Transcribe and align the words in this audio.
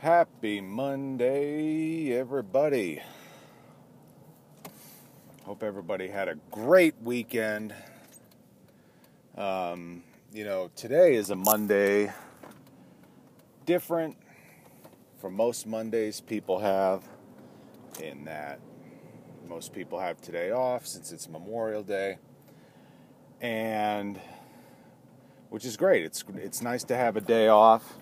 Happy 0.00 0.62
Monday, 0.62 2.18
everybody. 2.18 3.02
Hope 5.42 5.62
everybody 5.62 6.08
had 6.08 6.26
a 6.26 6.36
great 6.50 6.94
weekend. 7.02 7.74
Um, 9.36 10.02
you 10.32 10.44
know, 10.44 10.70
today 10.74 11.16
is 11.16 11.28
a 11.28 11.36
Monday, 11.36 12.10
different 13.66 14.16
from 15.20 15.34
most 15.36 15.66
Mondays 15.66 16.22
people 16.22 16.60
have, 16.60 17.06
in 18.02 18.24
that 18.24 18.58
most 19.46 19.74
people 19.74 20.00
have 20.00 20.18
today 20.22 20.50
off 20.50 20.86
since 20.86 21.12
it's 21.12 21.28
Memorial 21.28 21.82
Day. 21.82 22.16
And 23.42 24.18
which 25.50 25.66
is 25.66 25.76
great. 25.76 26.06
It's 26.06 26.24
it's 26.36 26.62
nice 26.62 26.84
to 26.84 26.96
have 26.96 27.18
a 27.18 27.20
day 27.20 27.48
off 27.48 27.99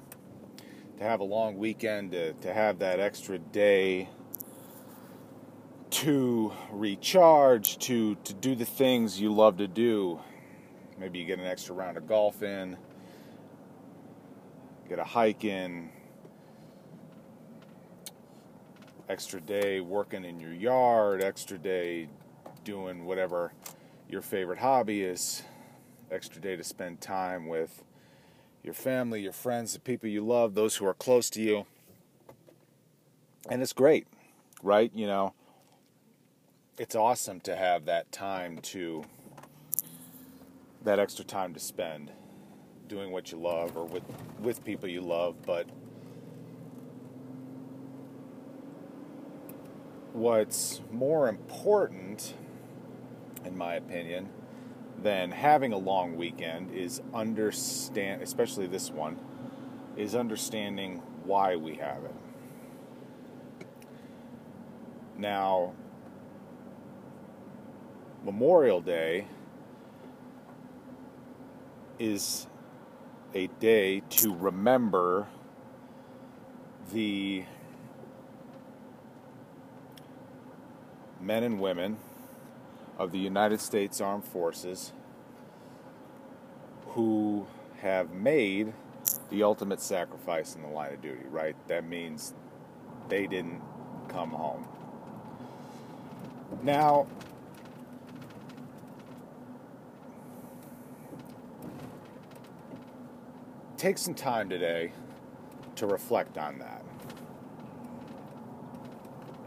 to 0.98 1.04
have 1.04 1.20
a 1.20 1.24
long 1.24 1.56
weekend, 1.56 2.10
to, 2.10 2.32
to 2.34 2.52
have 2.52 2.80
that 2.80 2.98
extra 2.98 3.38
day 3.38 4.08
to 5.90 6.52
recharge, 6.72 7.78
to, 7.78 8.16
to 8.16 8.34
do 8.34 8.54
the 8.54 8.64
things 8.64 9.20
you 9.20 9.32
love 9.32 9.56
to 9.56 9.68
do. 9.68 10.20
Maybe 10.98 11.20
you 11.20 11.24
get 11.24 11.38
an 11.38 11.46
extra 11.46 11.74
round 11.74 11.96
of 11.96 12.06
golf 12.08 12.42
in, 12.42 12.76
get 14.88 14.98
a 14.98 15.04
hike 15.04 15.44
in, 15.44 15.90
extra 19.08 19.40
day 19.40 19.80
working 19.80 20.24
in 20.24 20.40
your 20.40 20.52
yard, 20.52 21.22
extra 21.22 21.58
day 21.58 22.08
doing 22.64 23.04
whatever 23.04 23.52
your 24.08 24.20
favorite 24.20 24.58
hobby 24.58 25.02
is, 25.02 25.42
extra 26.10 26.40
day 26.40 26.56
to 26.56 26.64
spend 26.64 27.00
time 27.00 27.46
with 27.46 27.84
your 28.68 28.74
family, 28.74 29.22
your 29.22 29.32
friends, 29.32 29.72
the 29.72 29.80
people 29.80 30.10
you 30.10 30.22
love, 30.22 30.54
those 30.54 30.76
who 30.76 30.84
are 30.84 30.92
close 30.92 31.30
to 31.30 31.40
you. 31.40 31.64
And 33.48 33.62
it's 33.62 33.72
great, 33.72 34.06
right? 34.62 34.92
You 34.94 35.06
know, 35.06 35.32
it's 36.76 36.94
awesome 36.94 37.40
to 37.40 37.56
have 37.56 37.86
that 37.86 38.12
time 38.12 38.58
to, 38.58 39.04
that 40.84 40.98
extra 40.98 41.24
time 41.24 41.54
to 41.54 41.60
spend 41.60 42.10
doing 42.88 43.10
what 43.10 43.32
you 43.32 43.38
love 43.38 43.74
or 43.74 43.86
with, 43.86 44.02
with 44.38 44.62
people 44.66 44.86
you 44.86 45.00
love. 45.00 45.36
But 45.46 45.66
what's 50.12 50.82
more 50.92 51.30
important, 51.30 52.34
in 53.46 53.56
my 53.56 53.76
opinion, 53.76 54.28
than 55.02 55.30
having 55.30 55.72
a 55.72 55.78
long 55.78 56.16
weekend 56.16 56.72
is 56.72 57.00
understand, 57.14 58.22
especially 58.22 58.66
this 58.66 58.90
one, 58.90 59.18
is 59.96 60.14
understanding 60.14 61.02
why 61.24 61.56
we 61.56 61.76
have 61.76 62.04
it. 62.04 62.14
Now, 65.16 65.72
Memorial 68.24 68.80
Day 68.80 69.26
is 71.98 72.46
a 73.34 73.46
day 73.58 74.00
to 74.10 74.34
remember 74.34 75.26
the 76.92 77.44
men 81.20 81.42
and 81.42 81.60
women 81.60 81.98
of 82.98 83.12
the 83.12 83.18
United 83.18 83.60
States 83.60 84.00
Armed 84.00 84.24
Forces 84.24 84.92
who 86.88 87.46
have 87.80 88.12
made 88.12 88.72
the 89.30 89.42
ultimate 89.42 89.80
sacrifice 89.80 90.56
in 90.56 90.62
the 90.62 90.68
line 90.68 90.94
of 90.94 91.00
duty, 91.00 91.22
right? 91.30 91.54
That 91.68 91.86
means 91.86 92.34
they 93.08 93.26
didn't 93.26 93.62
come 94.08 94.30
home. 94.30 94.66
Now, 96.62 97.06
take 103.76 103.96
some 103.96 104.14
time 104.14 104.48
today 104.48 104.92
to 105.76 105.86
reflect 105.86 106.36
on 106.36 106.58
that 106.58 106.82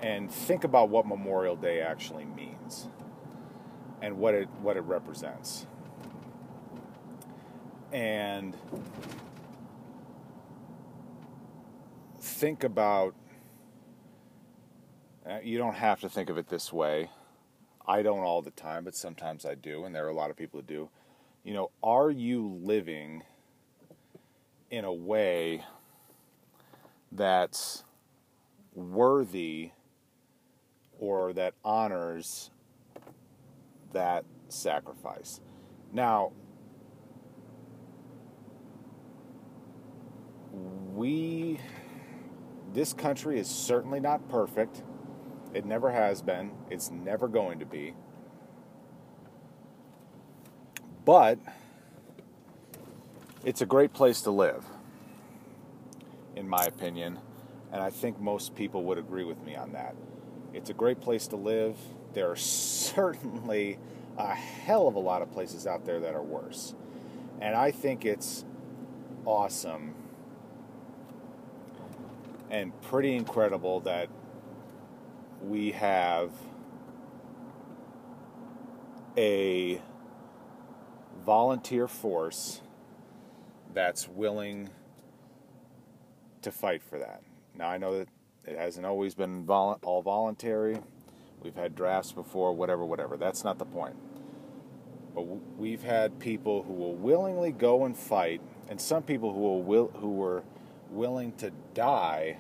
and 0.02 0.32
think 0.32 0.64
about 0.64 0.90
what 0.90 1.06
Memorial 1.06 1.56
Day 1.56 1.82
actually 1.82 2.26
means 2.26 2.88
and 4.02 4.18
what 4.18 4.34
it 4.34 4.50
what 4.62 4.78
it 4.78 4.82
represents. 4.82 5.68
And 7.92 8.56
think 12.20 12.64
about 12.64 13.14
uh, 15.30 15.40
you 15.44 15.58
don't 15.58 15.76
have 15.76 16.00
to 16.02 16.10
think 16.10 16.30
of 16.30 16.38
it 16.38 16.48
this 16.50 16.74
way. 16.74 17.10
I 17.88 18.02
don't 18.02 18.20
all 18.20 18.42
the 18.42 18.52
time, 18.52 18.84
but 18.86 18.96
sometimes 18.96 19.46
I 19.46 19.56
do, 19.56 19.84
and 19.84 19.94
there 19.94 20.06
are 20.06 20.10
a 20.10 20.16
lot 20.16 20.32
of 20.32 20.38
people 20.38 20.62
who 20.62 20.66
do. 20.66 20.90
You 21.44 21.54
know, 21.54 21.72
are 21.84 22.10
you 22.10 22.60
living 22.64 23.24
in 24.70 24.86
a 24.86 24.94
way 24.94 25.64
that's 27.12 27.84
worthy 28.74 29.72
or 31.00 31.34
that 31.34 31.54
honors 31.64 32.52
that 33.94 34.26
sacrifice. 34.50 35.40
Now, 35.94 36.32
we, 40.94 41.60
this 42.74 42.94
country 42.94 43.40
is 43.40 43.48
certainly 43.48 44.00
not 44.00 44.28
perfect. 44.30 44.84
It 45.54 45.66
never 45.66 45.92
has 45.92 46.22
been. 46.22 46.52
It's 46.70 46.92
never 46.92 47.28
going 47.28 47.60
to 47.60 47.66
be. 47.66 47.94
But 51.04 51.40
it's 53.44 53.62
a 53.62 53.66
great 53.66 53.92
place 53.92 54.22
to 54.22 54.32
live, 54.32 54.66
in 56.36 56.48
my 56.48 56.66
opinion. 56.66 57.20
And 57.72 57.82
I 57.82 57.90
think 57.90 58.20
most 58.20 58.56
people 58.56 58.84
would 58.84 58.98
agree 58.98 59.24
with 59.24 59.42
me 59.44 59.56
on 59.56 59.72
that. 59.74 59.96
It's 60.54 60.70
a 60.70 60.74
great 60.74 61.02
place 61.02 61.28
to 61.28 61.38
live 61.38 61.78
there 62.14 62.32
are 62.32 62.36
certainly 62.38 63.80
a 64.18 64.36
hell 64.36 64.88
of 64.88 64.96
a 64.96 65.00
lot 65.00 65.22
of 65.22 65.32
places 65.32 65.66
out 65.66 65.86
there 65.86 66.00
that 66.00 66.14
are 66.14 66.24
worse. 66.24 66.76
And 67.40 67.56
I 67.56 67.72
think 67.72 68.06
it's 68.06 68.46
awesome 69.26 69.96
and 72.52 72.80
pretty 72.82 73.16
incredible 73.16 73.80
that 73.80 74.10
we 75.42 75.72
have 75.72 76.32
a 79.18 79.82
volunteer 81.26 81.88
force 81.88 82.62
that's 83.74 84.08
willing 84.08 84.70
to 86.42 86.52
fight 86.52 86.84
for 86.84 87.00
that. 87.00 87.24
Now, 87.58 87.70
I 87.70 87.78
know 87.78 88.00
that 88.00 88.10
it 88.46 88.58
hasn't 88.58 88.86
always 88.86 89.16
been 89.16 89.46
all 89.50 90.02
voluntary. 90.04 90.78
We've 91.44 91.56
had 91.56 91.76
drafts 91.76 92.12
before, 92.12 92.54
whatever, 92.54 92.86
whatever. 92.86 93.18
That's 93.18 93.44
not 93.44 93.58
the 93.58 93.66
point. 93.66 93.96
But 95.16 95.24
we've 95.58 95.84
had 95.84 96.20
people 96.20 96.64
who 96.64 96.74
will 96.74 96.94
willingly 96.94 97.52
go 97.52 97.84
and 97.86 97.98
fight, 97.98 98.42
and 98.70 98.80
some 98.80 99.04
people 99.04 99.34
who 99.34 99.40
will 99.40 99.64
will, 99.64 99.88
who 99.96 100.12
were 100.12 100.44
willing 100.90 101.34
to 101.34 101.52
die 101.74 102.38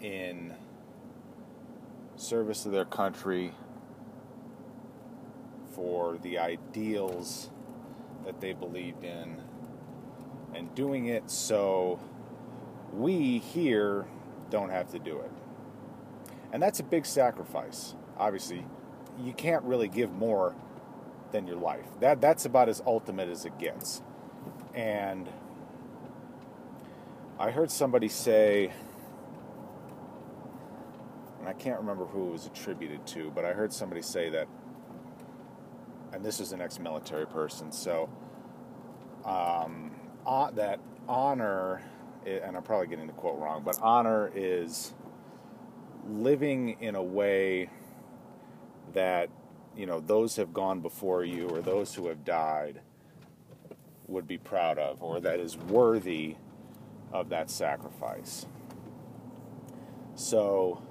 in 0.00 0.54
service 2.16 2.64
of 2.64 2.72
their 2.72 2.84
country 2.84 3.52
for 5.74 6.18
the 6.22 6.38
ideals 6.38 7.50
that 8.24 8.40
they 8.40 8.52
believed 8.52 9.04
in, 9.04 9.42
and 10.54 10.74
doing 10.74 11.06
it 11.06 11.28
so 11.28 11.98
we 12.92 13.38
here 13.38 14.06
don't 14.50 14.70
have 14.70 14.90
to 14.92 14.98
do 14.98 15.18
it. 15.18 15.30
And 16.54 16.62
that's 16.62 16.78
a 16.78 16.84
big 16.84 17.04
sacrifice. 17.04 17.96
Obviously, 18.16 18.64
you 19.20 19.32
can't 19.32 19.64
really 19.64 19.88
give 19.88 20.12
more 20.12 20.54
than 21.32 21.48
your 21.48 21.56
life. 21.56 21.84
That 21.98 22.20
that's 22.20 22.44
about 22.44 22.68
as 22.68 22.80
ultimate 22.86 23.28
as 23.28 23.44
it 23.44 23.58
gets. 23.58 24.00
And 24.72 25.28
I 27.40 27.50
heard 27.50 27.72
somebody 27.72 28.08
say 28.08 28.72
and 31.40 31.48
I 31.48 31.54
can't 31.54 31.80
remember 31.80 32.04
who 32.04 32.28
it 32.28 32.30
was 32.30 32.46
attributed 32.46 33.04
to, 33.08 33.32
but 33.34 33.44
I 33.44 33.52
heard 33.52 33.72
somebody 33.72 34.00
say 34.00 34.30
that 34.30 34.46
and 36.12 36.24
this 36.24 36.38
is 36.38 36.52
an 36.52 36.60
ex-military 36.60 37.26
person, 37.26 37.72
so 37.72 38.08
um, 39.24 39.90
uh, 40.24 40.52
that 40.52 40.78
honor, 41.08 41.82
and 42.24 42.56
I'm 42.56 42.62
probably 42.62 42.86
getting 42.86 43.08
the 43.08 43.12
quote 43.12 43.40
wrong, 43.40 43.62
but 43.64 43.76
honor 43.82 44.30
is 44.36 44.94
living 46.08 46.76
in 46.80 46.94
a 46.94 47.02
way 47.02 47.68
that 48.92 49.28
you 49.76 49.86
know 49.86 50.00
those 50.00 50.36
have 50.36 50.52
gone 50.52 50.80
before 50.80 51.24
you 51.24 51.48
or 51.48 51.60
those 51.60 51.94
who 51.94 52.08
have 52.08 52.24
died 52.24 52.80
would 54.06 54.26
be 54.28 54.38
proud 54.38 54.78
of 54.78 55.02
or 55.02 55.20
that 55.20 55.40
is 55.40 55.56
worthy 55.56 56.36
of 57.12 57.28
that 57.30 57.50
sacrifice. 57.50 58.46
So 60.14 60.82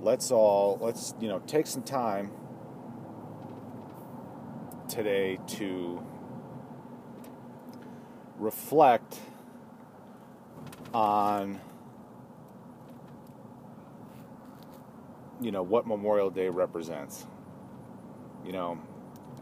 let's 0.00 0.30
all 0.30 0.78
let's 0.80 1.14
you 1.20 1.28
know 1.28 1.40
take 1.40 1.66
some 1.66 1.82
time 1.82 2.30
today 4.88 5.38
to 5.46 6.02
reflect 8.38 9.18
on 10.94 11.60
you 15.40 15.50
know 15.50 15.62
what 15.62 15.86
Memorial 15.86 16.30
Day 16.30 16.48
represents. 16.48 17.26
You 18.44 18.52
know, 18.52 18.78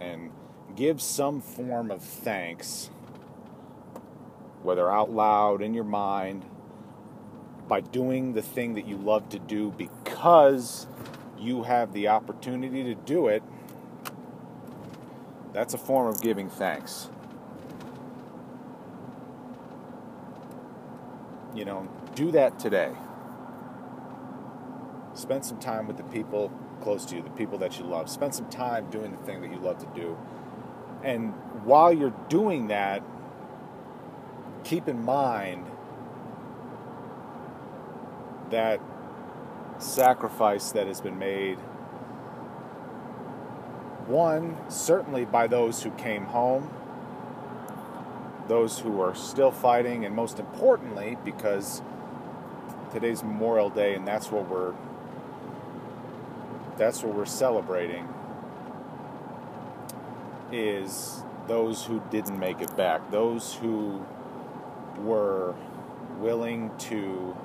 and 0.01 0.31
give 0.75 1.01
some 1.01 1.41
form 1.41 1.91
of 1.91 2.03
thanks 2.03 2.91
whether 4.63 4.91
out 4.91 5.13
loud 5.13 5.63
in 5.63 5.75
your 5.75 5.85
mind 5.85 6.45
by 7.69 7.81
doing 7.81 8.35
the 8.35 8.43
thing 8.43 8.75
that 8.75 8.87
you 8.87 8.97
love 8.97 9.29
to 9.29 9.39
do 9.39 9.73
because 9.79 10.87
you 11.39 11.63
have 11.63 11.93
the 11.93 12.09
opportunity 12.09 12.83
to 12.83 12.95
do 12.95 13.29
it, 13.29 13.43
that's 15.53 15.75
a 15.75 15.79
form 15.79 16.09
of 16.09 16.21
giving 16.21 16.51
thanks. 16.51 17.09
You 21.55 21.65
know, 21.65 21.89
do 22.15 22.31
that 22.33 22.59
today. 22.59 22.93
Spend 25.17 25.45
some 25.45 25.59
time 25.59 25.87
with 25.87 25.97
the 25.97 26.03
people 26.05 26.53
close 26.83 27.07
to 27.07 27.17
you, 27.17 27.23
the 27.23 27.31
people 27.31 27.57
that 27.59 27.79
you 27.79 27.85
love. 27.85 28.11
Spend 28.11 28.35
some 28.35 28.49
time 28.51 28.91
doing 28.91 29.11
the 29.11 29.17
thing 29.19 29.41
that 29.41 29.51
you 29.51 29.59
love 29.59 29.79
to 29.79 29.87
do. 29.99 30.17
And 31.03 31.33
while 31.65 31.91
you're 31.91 32.15
doing 32.29 32.69
that, 32.69 33.03
keep 34.63 34.89
in 34.89 35.03
mind 35.03 35.67
that 38.51 38.81
sacrifice 39.79 40.73
that 40.73 40.87
has 40.87 41.01
been 41.01 41.19
made. 41.19 41.59
One, 44.07 44.57
certainly 44.69 45.25
by 45.25 45.47
those 45.47 45.83
who 45.83 45.91
came 45.93 46.27
home, 46.27 46.71
those 48.49 48.79
who 48.79 49.01
are 49.01 49.15
still 49.15 49.51
fighting, 49.51 50.05
and 50.05 50.15
most 50.15 50.39
importantly, 50.39 51.17
because 51.25 51.83
today's 52.93 53.25
Memorial 53.25 53.71
Day, 53.71 53.95
and 53.95 54.07
that's 54.07 54.31
what 54.31 54.49
we're 54.49 54.75
that's 56.77 57.03
what 57.03 57.15
we're 57.15 57.25
celebrating 57.27 58.09
is 60.53 61.23
those 61.49 61.85
who 61.85 62.03
didn't 62.11 62.39
make 62.39 62.61
it 62.61 62.77
back, 62.77 63.11
those 63.11 63.55
who 63.55 64.05
were 64.99 65.55
willing 66.19 66.71
to 66.79 67.37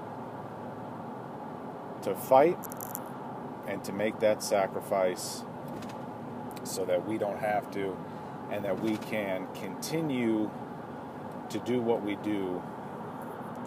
to 2.03 2.15
fight 2.15 2.57
and 3.67 3.83
to 3.83 3.93
make 3.93 4.19
that 4.19 4.41
sacrifice 4.41 5.43
so 6.63 6.83
that 6.85 7.05
we 7.07 7.17
don't 7.17 7.39
have 7.39 7.69
to 7.71 7.95
and 8.51 8.65
that 8.65 8.79
we 8.81 8.97
can 8.97 9.47
continue 9.53 10.49
to 11.49 11.59
do 11.59 11.79
what 11.81 12.03
we 12.03 12.15
do 12.17 12.61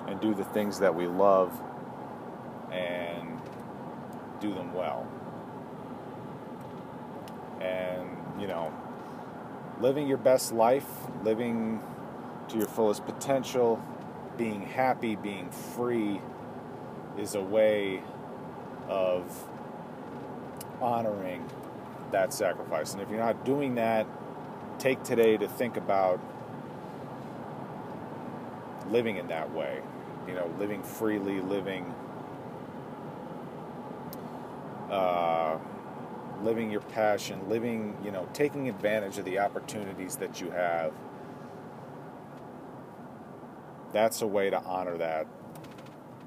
and 0.09 0.21
do 0.21 0.35
the 0.35 0.45
things 0.45 0.79
that 0.81 0.95
we 0.95 1.07
love 1.07 1.53
and 2.73 3.41
do 4.41 4.53
them 4.53 4.75
well. 4.75 5.07
And, 7.61 8.09
you 8.39 8.47
know, 8.47 8.73
living 9.81 10.07
your 10.07 10.19
best 10.19 10.53
life, 10.53 10.87
living 11.23 11.83
to 12.49 12.59
your 12.59 12.67
fullest 12.67 13.05
potential, 13.05 13.83
being 14.37 14.63
happy, 14.63 15.17
being 15.17 15.51
free 15.51 16.21
is 17.19 17.35
a 17.35 17.41
way 17.41 18.03
of 18.89 19.49
honoring 20.81 21.49
that 22.11 22.33
sacrifice. 22.33 22.93
And 22.93 23.03
if 23.03 23.09
you're 23.09 23.19
not 23.19 23.45
doing 23.45 23.77
that, 23.77 24.07
take 24.79 25.03
today 25.03 25.37
to 25.37 25.49
think 25.49 25.77
about 25.77 26.21
living 28.89 29.17
in 29.17 29.29
that 29.29 29.53
way. 29.53 29.81
You 30.29 30.35
know, 30.35 30.51
living 30.59 30.83
freely, 30.83 31.41
living, 31.41 31.95
uh, 34.91 35.59
living 36.43 36.71
your 36.71 36.81
passion, 36.81 37.49
living, 37.49 37.97
you 38.05 38.11
know, 38.11 38.29
taking 38.33 38.69
advantage 38.69 39.19
of 39.19 39.25
the 39.25 39.39
opportunities 39.39 40.17
that 40.17 40.41
you 40.41 40.51
have. 40.51 40.93
That's 43.93 44.23
a 44.23 44.27
way 44.27 44.51
to 44.51 44.61
honor 44.63 44.97
that 44.99 45.27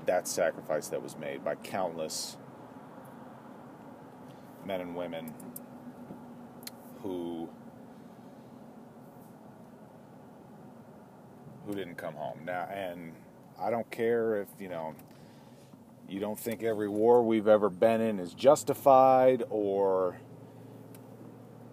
that 0.06 0.26
sacrifice 0.28 0.88
that 0.88 1.04
was 1.04 1.18
made 1.18 1.44
by 1.44 1.56
countless 1.56 2.38
men 4.66 4.80
and 4.80 4.96
women 4.96 5.34
who 7.04 7.50
who 11.66 11.76
didn't 11.76 11.96
come 11.96 12.14
home. 12.16 12.40
Now, 12.46 12.64
and 12.74 13.12
I 13.60 13.70
don't 13.70 13.90
care 13.92 14.42
if, 14.42 14.48
you 14.60 14.70
know, 14.70 14.96
you 16.08 16.20
don't 16.20 16.40
think 16.40 16.64
every 16.64 16.88
war 16.88 17.22
we've 17.22 17.48
ever 17.48 17.70
been 17.70 18.02
in 18.02 18.20
is 18.20 18.34
justified 18.34 19.44
or 19.50 20.20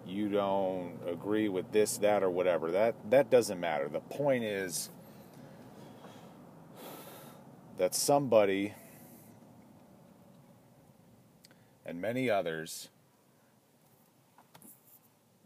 you 0.05 0.29
don't 0.29 0.99
agree 1.07 1.49
with 1.49 1.71
this, 1.71 1.97
that, 1.97 2.21
or 2.21 2.29
whatever. 2.29 2.71
That 2.71 2.95
that 3.09 3.29
doesn't 3.29 3.59
matter. 3.59 3.89
The 3.89 4.01
point 4.01 4.43
is 4.43 4.89
that 7.77 7.95
somebody 7.95 8.73
and 11.85 12.01
many 12.01 12.29
others 12.29 12.89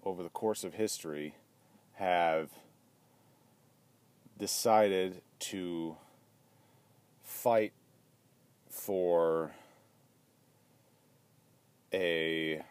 over 0.03 0.23
the 0.23 0.29
course 0.29 0.63
of 0.63 0.73
history 0.73 1.35
have 1.93 2.49
decided 4.37 5.21
to 5.39 5.97
fight 7.23 7.73
for 8.79 9.51
a 11.93 12.61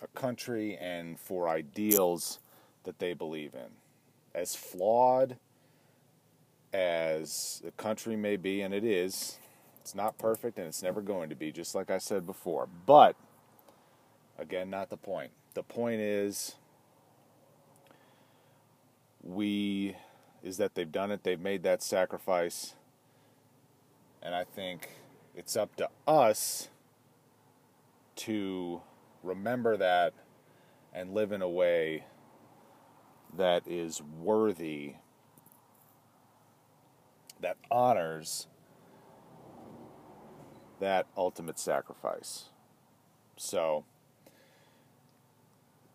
a 0.00 0.06
country 0.08 0.76
and 0.76 1.18
for 1.18 1.48
ideals 1.48 2.38
that 2.84 2.98
they 2.98 3.14
believe 3.14 3.54
in. 3.54 3.70
As 4.34 4.54
flawed 4.54 5.36
as 6.72 7.60
the 7.64 7.70
country 7.72 8.16
may 8.16 8.36
be, 8.36 8.60
and 8.60 8.72
it 8.74 8.84
is, 8.84 9.38
it's 9.80 9.94
not 9.94 10.18
perfect 10.18 10.58
and 10.58 10.66
it's 10.66 10.82
never 10.82 11.00
going 11.00 11.28
to 11.30 11.34
be, 11.34 11.50
just 11.50 11.74
like 11.74 11.90
I 11.90 11.98
said 11.98 12.26
before. 12.26 12.68
But, 12.86 13.16
again, 14.38 14.70
not 14.70 14.90
the 14.90 14.96
point. 14.96 15.30
The 15.54 15.62
point 15.62 16.00
is, 16.00 16.54
we, 19.22 19.96
is 20.42 20.58
that 20.58 20.74
they've 20.74 20.92
done 20.92 21.10
it, 21.10 21.24
they've 21.24 21.40
made 21.40 21.62
that 21.64 21.82
sacrifice, 21.82 22.74
and 24.22 24.34
I 24.34 24.44
think 24.44 24.88
it's 25.34 25.56
up 25.56 25.76
to 25.76 25.88
us 26.06 26.68
to 28.16 28.82
remember 29.22 29.76
that 29.76 30.12
and 30.92 31.14
live 31.14 31.32
in 31.32 31.42
a 31.42 31.48
way 31.48 32.04
that 33.36 33.62
is 33.66 34.02
worthy, 34.02 34.94
that 37.40 37.56
honors 37.70 38.48
that 40.80 41.06
ultimate 41.16 41.58
sacrifice. 41.58 42.44
So, 43.36 43.84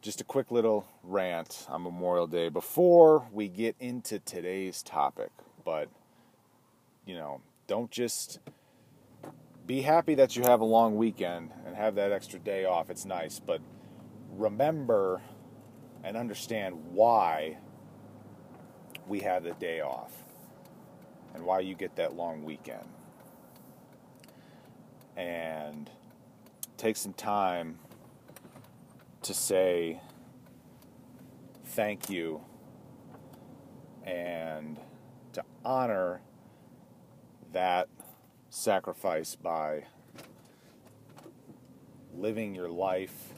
just 0.01 0.21
a 0.21 0.23
quick 0.23 0.51
little 0.51 0.85
rant 1.03 1.65
on 1.69 1.83
Memorial 1.83 2.27
Day 2.27 2.49
before 2.49 3.27
we 3.31 3.47
get 3.47 3.75
into 3.79 4.19
today's 4.19 4.83
topic. 4.83 5.31
But, 5.63 5.89
you 7.05 7.15
know, 7.15 7.41
don't 7.67 7.91
just 7.91 8.39
be 9.65 9.81
happy 9.81 10.15
that 10.15 10.35
you 10.35 10.43
have 10.43 10.61
a 10.61 10.65
long 10.65 10.97
weekend 10.97 11.51
and 11.65 11.75
have 11.75 11.95
that 11.95 12.11
extra 12.11 12.39
day 12.39 12.65
off. 12.65 12.89
It's 12.89 13.05
nice, 13.05 13.39
but 13.39 13.61
remember 14.31 15.21
and 16.03 16.17
understand 16.17 16.75
why 16.91 17.57
we 19.07 19.21
have 19.21 19.43
the 19.43 19.53
day 19.53 19.81
off 19.81 20.23
and 21.33 21.45
why 21.45 21.59
you 21.59 21.75
get 21.75 21.95
that 21.95 22.15
long 22.15 22.43
weekend. 22.43 22.87
And 25.15 25.89
take 26.77 26.97
some 26.97 27.13
time 27.13 27.79
to 29.21 29.33
say 29.33 30.01
thank 31.65 32.09
you 32.09 32.41
and 34.03 34.79
to 35.31 35.43
honor 35.63 36.21
that 37.53 37.87
sacrifice 38.49 39.35
by 39.35 39.85
living 42.15 42.53
your 42.53 42.69
life 42.69 43.33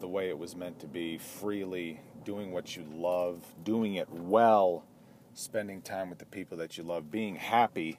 the 0.00 0.08
way 0.08 0.28
it 0.28 0.38
was 0.38 0.54
meant 0.54 0.78
to 0.80 0.86
be, 0.86 1.16
freely, 1.16 1.98
doing 2.24 2.52
what 2.52 2.76
you 2.76 2.84
love, 2.92 3.42
doing 3.64 3.94
it 3.94 4.08
well, 4.10 4.84
spending 5.32 5.80
time 5.80 6.10
with 6.10 6.18
the 6.18 6.26
people 6.26 6.58
that 6.58 6.76
you 6.76 6.84
love, 6.84 7.10
being 7.10 7.36
happy, 7.36 7.98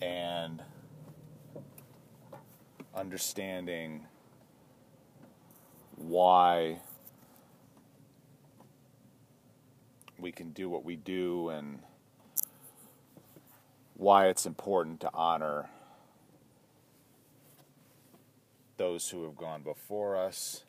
and 0.00 0.62
understanding 2.94 4.06
why 5.96 6.78
we 10.22 10.32
can 10.32 10.50
do 10.52 10.70
what 10.70 10.84
we 10.84 10.96
do 10.96 11.48
and 11.48 11.80
why 13.94 14.28
it's 14.28 14.46
important 14.46 15.00
to 15.00 15.10
honor 15.12 15.68
those 18.76 19.10
who 19.10 19.24
have 19.24 19.36
gone 19.36 19.62
before 19.62 20.16
us, 20.16 20.64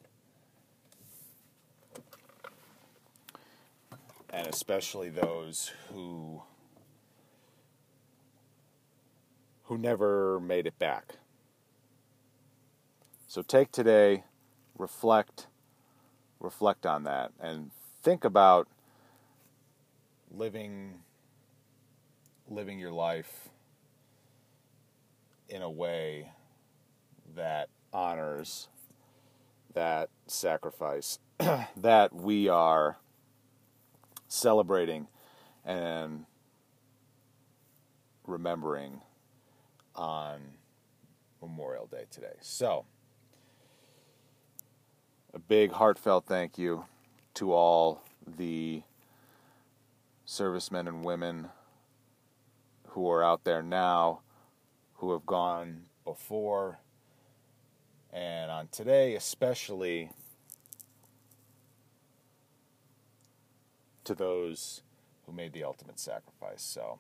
and 4.30 4.48
especially 4.48 5.10
those 5.10 5.72
who 5.90 6.44
who 9.64 9.78
never 9.78 10.40
made 10.40 10.68
it 10.68 10.78
back. 10.78 11.16
So 13.26 13.42
take 13.42 13.72
today, 13.72 14.26
reflect, 14.78 15.48
reflect 16.40 16.86
on 16.86 17.04
that, 17.04 17.32
and 17.40 17.72
think 18.04 18.24
about 18.26 18.68
living 20.34 20.96
living 22.50 22.80
your 22.80 22.92
life 22.92 23.50
in 25.48 25.62
a 25.62 25.70
way 25.70 26.30
that 27.36 27.70
honors 27.94 28.68
that 29.74 30.10
sacrifice 30.28 31.20
that 31.78 32.14
we 32.14 32.48
are 32.48 32.98
celebrating 34.28 35.08
and 35.64 36.26
remembering 38.26 39.02
on 39.96 40.42
Memorial 41.42 41.88
Day 41.88 42.06
today. 42.10 42.36
So, 42.42 42.86
a 45.34 45.40
big 45.40 45.72
heartfelt 45.72 46.26
thank 46.26 46.58
you 46.58 46.86
to 47.36 47.54
all 47.54 48.04
the 48.38 48.84
servicemen 50.26 50.88
and 50.88 51.04
women 51.04 51.50
who 52.90 53.10
are 53.10 53.24
out 53.24 53.44
there 53.44 53.62
now, 53.64 54.22
who 54.96 55.12
have 55.12 55.26
gone 55.26 55.84
before, 56.04 56.80
and 58.12 58.52
on 58.52 58.68
today, 58.72 59.16
especially 59.16 60.12
to 64.04 64.14
those 64.14 64.82
who 65.26 65.32
made 65.32 65.54
the 65.54 65.64
ultimate 65.64 66.00
sacrifice. 66.00 66.62
So, 66.62 67.00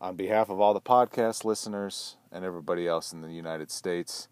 on 0.00 0.16
behalf 0.16 0.50
of 0.50 0.60
all 0.60 0.74
the 0.74 0.80
podcast 0.80 1.44
listeners 1.44 2.16
and 2.32 2.44
everybody 2.44 2.88
else 2.88 3.12
in 3.12 3.20
the 3.20 3.28
United 3.30 3.70
States, 3.70 4.28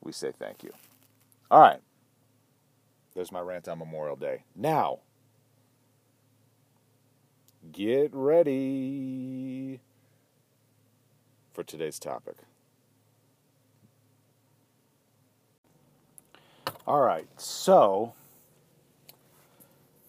we 0.00 0.12
say 0.12 0.32
thank 0.32 0.62
you. 0.62 0.72
All 1.50 1.60
right. 1.60 1.80
There's 3.16 3.32
my 3.32 3.40
rant 3.40 3.66
on 3.66 3.78
Memorial 3.78 4.14
Day. 4.14 4.42
Now, 4.54 4.98
get 7.72 8.10
ready 8.12 9.80
for 11.54 11.64
today's 11.64 11.98
topic. 11.98 12.34
All 16.86 17.00
right, 17.00 17.26
so 17.38 18.12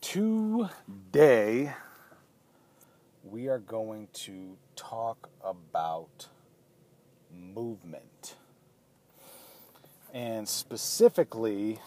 today 0.01 1.71
we 3.23 3.47
are 3.47 3.59
going 3.59 4.09
to 4.15 4.57
talk 4.75 5.29
about 5.41 6.27
movement 7.33 8.35
and 10.13 10.45
specifically 10.45 11.79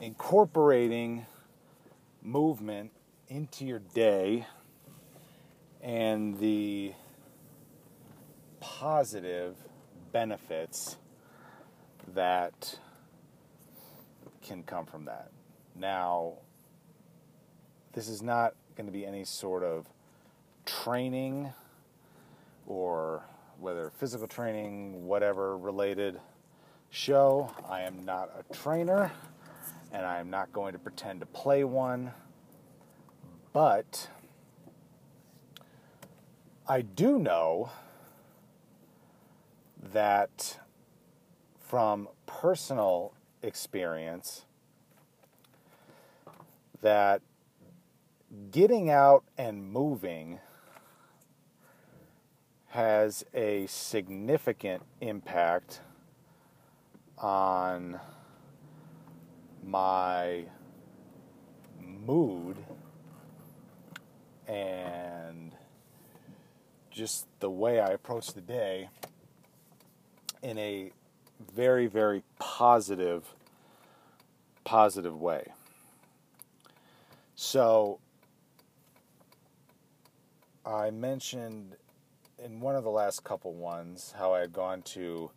incorporating 0.00 1.26
movement 2.22 2.90
into 3.28 3.64
your 3.64 3.78
day 3.78 4.46
and 5.82 6.38
the 6.38 6.92
positive 8.60 9.56
benefits 10.12 10.96
that 12.14 12.78
can 14.42 14.62
come 14.62 14.86
from 14.86 15.04
that. 15.06 15.30
Now, 15.74 16.34
this 17.92 18.08
is 18.08 18.22
not 18.22 18.54
going 18.76 18.86
to 18.86 18.92
be 18.92 19.06
any 19.06 19.24
sort 19.24 19.62
of 19.62 19.86
training 20.64 21.52
or 22.66 23.22
whether 23.58 23.90
physical 23.90 24.26
training, 24.26 25.06
whatever 25.06 25.56
related 25.56 26.20
show. 26.90 27.50
I 27.68 27.82
am 27.82 28.04
not 28.04 28.30
a 28.38 28.54
trainer 28.54 29.12
and 29.96 30.04
I 30.04 30.20
am 30.20 30.28
not 30.28 30.52
going 30.52 30.74
to 30.74 30.78
pretend 30.78 31.20
to 31.20 31.26
play 31.26 31.64
one. 31.64 32.12
But 33.54 34.10
I 36.68 36.82
do 36.82 37.18
know 37.18 37.70
that 39.82 40.58
from 41.58 42.08
personal 42.26 43.14
experience 43.42 44.44
that 46.82 47.22
getting 48.50 48.90
out 48.90 49.24
and 49.38 49.64
moving 49.64 50.40
has 52.68 53.24
a 53.32 53.66
significant 53.66 54.82
impact 55.00 55.80
on 57.16 57.98
my 59.66 60.44
mood 61.80 62.56
and 64.46 65.52
just 66.90 67.26
the 67.40 67.50
way 67.50 67.80
I 67.80 67.88
approach 67.88 68.32
the 68.32 68.40
day 68.40 68.88
in 70.42 70.56
a 70.58 70.92
very, 71.52 71.88
very 71.88 72.22
positive, 72.38 73.34
positive 74.64 75.20
way. 75.20 75.52
So, 77.34 77.98
I 80.64 80.90
mentioned 80.90 81.76
in 82.42 82.60
one 82.60 82.76
of 82.76 82.84
the 82.84 82.90
last 82.90 83.24
couple 83.24 83.52
ones 83.54 84.14
how 84.16 84.32
I 84.32 84.40
had 84.40 84.52
gone 84.52 84.82
to 84.82 85.30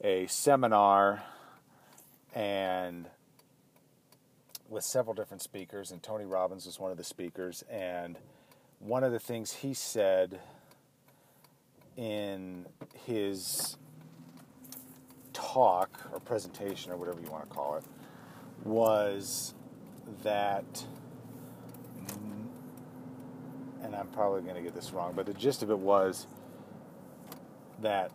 a 0.00 0.26
seminar 0.26 1.22
and 2.34 3.08
with 4.68 4.84
several 4.84 5.14
different 5.14 5.42
speakers, 5.42 5.90
and 5.90 6.02
Tony 6.02 6.24
Robbins 6.24 6.66
was 6.66 6.78
one 6.78 6.90
of 6.90 6.96
the 6.96 7.04
speakers. 7.04 7.64
And 7.70 8.18
one 8.78 9.02
of 9.02 9.12
the 9.12 9.18
things 9.18 9.52
he 9.52 9.74
said 9.74 10.40
in 11.96 12.66
his 13.04 13.76
talk 15.32 16.00
or 16.12 16.20
presentation 16.20 16.92
or 16.92 16.96
whatever 16.96 17.20
you 17.20 17.30
want 17.30 17.48
to 17.48 17.54
call 17.54 17.76
it 17.76 17.84
was 18.64 19.54
that 20.22 20.84
and 23.82 23.96
I'm 23.96 24.08
probably 24.08 24.42
going 24.42 24.56
to 24.56 24.62
get 24.62 24.74
this 24.74 24.92
wrong, 24.92 25.14
but 25.14 25.26
the 25.26 25.32
gist 25.32 25.62
of 25.62 25.70
it 25.70 25.78
was 25.78 26.26
that 27.80 28.10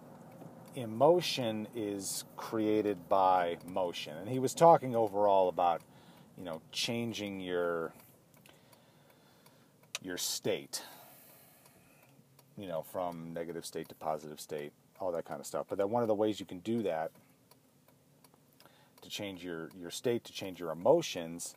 emotion 0.75 1.67
is 1.75 2.25
created 2.36 3.10
by 3.10 3.57
motion. 3.65 4.17
And 4.17 4.29
he 4.29 4.39
was 4.39 4.53
talking 4.53 4.95
overall 4.95 5.50
about, 5.50 5.81
you 6.37 6.43
know, 6.43 6.61
changing 6.71 7.39
your 7.39 7.93
your 10.01 10.17
state. 10.17 10.83
You 12.57 12.67
know, 12.67 12.83
from 12.83 13.33
negative 13.33 13.65
state 13.65 13.89
to 13.89 13.95
positive 13.95 14.39
state, 14.39 14.73
all 14.99 15.11
that 15.13 15.25
kind 15.25 15.39
of 15.39 15.47
stuff. 15.47 15.65
But 15.69 15.79
that 15.79 15.89
one 15.89 16.03
of 16.03 16.07
the 16.07 16.13
ways 16.13 16.39
you 16.39 16.45
can 16.45 16.59
do 16.59 16.83
that 16.83 17.11
to 19.01 19.09
change 19.09 19.43
your, 19.43 19.69
your 19.79 19.91
state, 19.91 20.23
to 20.25 20.31
change 20.31 20.59
your 20.59 20.71
emotions, 20.71 21.55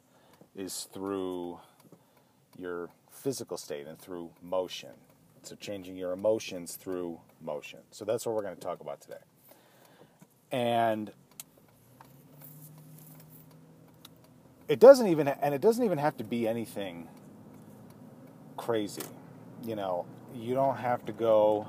is 0.54 0.88
through 0.92 1.60
your 2.58 2.88
physical 3.10 3.56
state 3.56 3.86
and 3.86 3.98
through 3.98 4.30
motion. 4.42 4.90
So 5.42 5.54
changing 5.54 5.96
your 5.96 6.12
emotions 6.12 6.76
through 6.76 7.20
motion. 7.40 7.80
So 7.90 8.04
that's 8.04 8.26
what 8.26 8.34
we're 8.34 8.42
going 8.42 8.56
to 8.56 8.60
talk 8.60 8.80
about 8.80 9.00
today. 9.00 9.20
And 10.50 11.12
it 14.68 14.80
doesn't 14.80 15.08
even 15.08 15.28
and 15.28 15.54
it 15.54 15.60
doesn't 15.60 15.84
even 15.84 15.98
have 15.98 16.16
to 16.16 16.24
be 16.24 16.48
anything 16.48 17.08
crazy. 18.56 19.02
You 19.62 19.76
know, 19.76 20.06
you 20.34 20.54
don't 20.54 20.76
have 20.76 21.04
to 21.06 21.12
go 21.12 21.68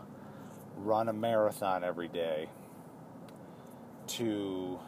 run 0.77 1.09
a 1.09 1.13
marathon 1.13 1.83
every 1.83 2.07
day 2.07 2.49
to 4.07 4.79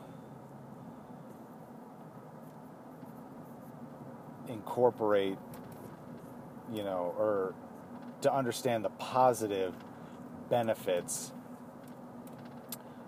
incorporate, 4.47 5.37
you 6.73 6.83
know, 6.83 7.13
or 7.17 7.53
to 8.21 8.33
understand 8.33 8.83
the 8.83 8.89
positive 8.89 9.73
benefits 10.49 11.31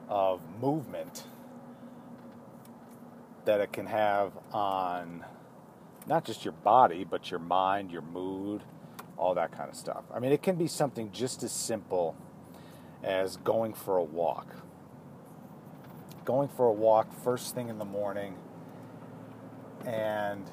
of 0.09 0.41
movement 0.61 1.23
that 3.45 3.59
it 3.61 3.73
can 3.73 3.87
have 3.87 4.33
on 4.53 5.25
not 6.07 6.25
just 6.25 6.45
your 6.45 6.53
body, 6.53 7.03
but 7.03 7.29
your 7.31 7.39
mind, 7.39 7.91
your 7.91 8.01
mood, 8.01 8.61
all 9.17 9.35
that 9.35 9.51
kind 9.51 9.69
of 9.69 9.75
stuff. 9.75 10.03
I 10.13 10.19
mean, 10.19 10.31
it 10.31 10.41
can 10.41 10.55
be 10.55 10.67
something 10.67 11.11
just 11.11 11.43
as 11.43 11.51
simple 11.51 12.15
as 13.03 13.37
going 13.37 13.73
for 13.73 13.97
a 13.97 14.03
walk. 14.03 14.55
Going 16.25 16.49
for 16.49 16.67
a 16.67 16.71
walk 16.71 17.13
first 17.23 17.55
thing 17.55 17.69
in 17.69 17.77
the 17.77 17.85
morning 17.85 18.35
and 19.85 20.49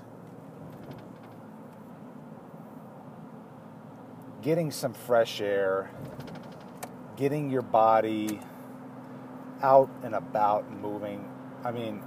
getting 4.42 4.70
some 4.70 4.94
fresh 4.94 5.40
air, 5.40 5.90
getting 7.16 7.50
your 7.50 7.62
body 7.62 8.40
out 9.62 9.90
and 10.02 10.14
about 10.14 10.70
moving. 10.70 11.28
I 11.64 11.72
mean, 11.72 12.02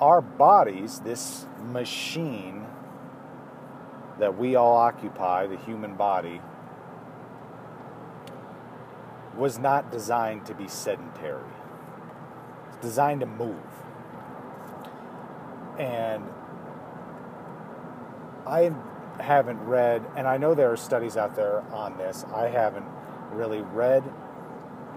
our 0.00 0.20
bodies, 0.20 1.00
this 1.00 1.46
machine 1.62 2.66
that 4.18 4.38
we 4.38 4.54
all 4.54 4.76
occupy, 4.76 5.46
the 5.46 5.56
human 5.56 5.94
body, 5.94 6.40
was 9.36 9.58
not 9.58 9.90
designed 9.90 10.46
to 10.46 10.54
be 10.54 10.68
sedentary. 10.68 11.42
It's 12.68 12.76
designed 12.78 13.20
to 13.20 13.26
move. 13.26 13.56
And 15.78 16.24
I 18.46 18.72
haven't 19.18 19.60
read, 19.60 20.04
and 20.16 20.26
I 20.26 20.36
know 20.36 20.54
there 20.54 20.72
are 20.72 20.76
studies 20.76 21.16
out 21.16 21.36
there 21.36 21.60
on 21.72 21.96
this, 21.96 22.24
I 22.34 22.48
haven't 22.48 22.86
really 23.32 23.60
read 23.60 24.02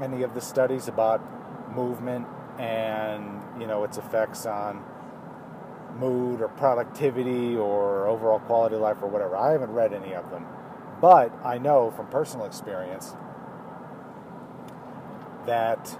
any 0.02 0.24
of 0.24 0.34
the 0.34 0.42
studies 0.42 0.88
about 0.88 1.22
movement 1.76 2.28
and 2.58 3.42
you 3.60 3.68
know 3.68 3.84
its 3.84 3.98
effects 3.98 4.46
on 4.46 4.84
mood 6.00 6.42
or 6.42 6.48
productivity 6.50 7.56
or 7.56 8.08
overall 8.08 8.40
quality 8.40 8.76
of 8.76 8.82
life 8.82 8.98
or 9.02 9.08
whatever. 9.08 9.36
I 9.36 9.52
haven't 9.52 9.72
read 9.72 9.94
any 9.94 10.14
of 10.14 10.30
them. 10.32 10.46
But 11.02 11.34
I 11.44 11.58
know 11.58 11.92
from 11.92 12.08
personal 12.08 12.46
experience 12.46 13.16
that 15.46 15.98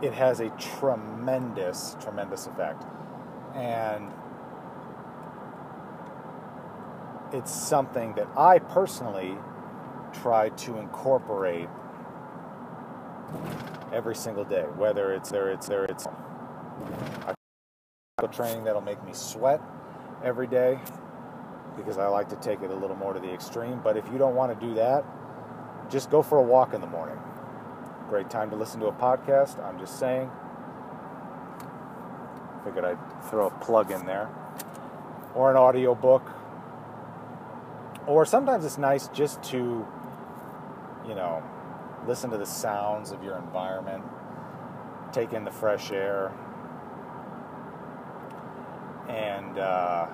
it 0.00 0.14
has 0.14 0.40
a 0.40 0.48
tremendous, 0.50 1.96
tremendous 2.00 2.46
effect. 2.46 2.84
And 3.54 4.12
it's 7.32 7.52
something 7.52 8.14
that 8.14 8.28
I 8.36 8.58
personally 8.58 9.36
try 10.12 10.48
to 10.48 10.78
incorporate 10.78 11.68
every 13.92 14.14
single 14.14 14.44
day, 14.44 14.62
whether 14.76 15.12
it's 15.12 15.30
there, 15.30 15.50
it's 15.50 15.66
there, 15.66 15.84
it's 15.84 16.06
a 18.28 18.34
training 18.34 18.64
that'll 18.64 18.80
make 18.80 19.02
me 19.04 19.12
sweat 19.12 19.60
every 20.24 20.46
day 20.46 20.78
because 21.76 21.98
I 21.98 22.08
like 22.08 22.28
to 22.30 22.36
take 22.36 22.62
it 22.62 22.70
a 22.70 22.74
little 22.74 22.96
more 22.96 23.12
to 23.12 23.20
the 23.20 23.32
extreme. 23.32 23.80
But 23.82 23.96
if 23.96 24.04
you 24.12 24.18
don't 24.18 24.34
want 24.34 24.58
to 24.58 24.66
do 24.66 24.74
that, 24.74 25.04
just 25.90 26.10
go 26.10 26.22
for 26.22 26.38
a 26.38 26.42
walk 26.42 26.74
in 26.74 26.80
the 26.80 26.86
morning. 26.86 27.18
Great 28.08 28.30
time 28.30 28.50
to 28.50 28.56
listen 28.56 28.80
to 28.80 28.86
a 28.86 28.92
podcast. 28.92 29.62
I'm 29.64 29.78
just 29.78 29.98
saying. 29.98 30.30
Figured 32.64 32.84
I'd 32.84 32.98
throw 33.30 33.46
a 33.46 33.50
plug 33.50 33.90
in 33.90 34.06
there. 34.06 34.28
Or 35.34 35.50
an 35.50 35.56
audio 35.56 35.94
book. 35.94 36.28
Or 38.06 38.24
sometimes 38.24 38.64
it's 38.64 38.78
nice 38.78 39.08
just 39.08 39.42
to, 39.44 39.86
you 41.06 41.14
know, 41.14 41.42
listen 42.06 42.30
to 42.30 42.38
the 42.38 42.46
sounds 42.46 43.12
of 43.12 43.22
your 43.22 43.36
environment, 43.36 44.02
take 45.12 45.34
in 45.34 45.44
the 45.44 45.50
fresh 45.50 45.92
air, 45.92 46.32
and 49.08 49.58
uh, 49.58 50.06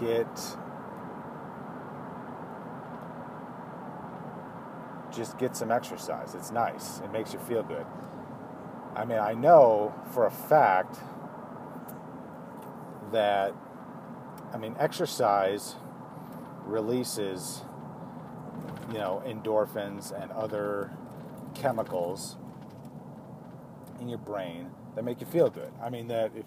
get 0.00 0.26
just 5.14 5.38
get 5.38 5.56
some 5.56 5.70
exercise. 5.70 6.34
It's 6.34 6.50
nice. 6.50 6.98
It 7.00 7.12
makes 7.12 7.32
you 7.32 7.38
feel 7.40 7.62
good. 7.62 7.86
I 8.96 9.04
mean, 9.04 9.18
I 9.18 9.34
know 9.34 9.94
for 10.12 10.26
a 10.26 10.30
fact 10.30 10.98
that 13.12 13.54
I 14.52 14.56
mean, 14.56 14.76
exercise 14.78 15.74
releases 16.64 17.62
you 18.88 18.98
know, 18.98 19.22
endorphins 19.26 20.12
and 20.12 20.30
other 20.32 20.90
chemicals 21.54 22.36
in 24.00 24.08
your 24.08 24.18
brain 24.18 24.70
that 24.94 25.04
make 25.04 25.20
you 25.20 25.26
feel 25.26 25.50
good. 25.50 25.72
I 25.82 25.90
mean, 25.90 26.08
that 26.08 26.32
if 26.36 26.44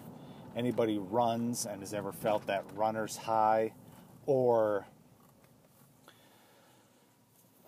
anybody 0.56 0.98
runs 0.98 1.66
and 1.66 1.80
has 1.80 1.94
ever 1.94 2.12
felt 2.12 2.46
that 2.46 2.64
runner's 2.74 3.16
high 3.16 3.72
or 4.26 4.86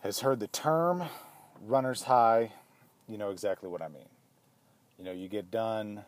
has 0.03 0.21
heard 0.21 0.41
the 0.41 0.49
term 0.49 1.05
runner's 1.67 2.03
high, 2.03 2.53
you 3.09 3.19
know 3.19 3.31
exactly 3.31 3.69
what 3.69 3.83
I 3.83 3.89
mean. 3.89 4.09
You 4.99 5.05
know, 5.05 5.13
you 5.13 5.29
get 5.29 5.51
done, 5.51 6.05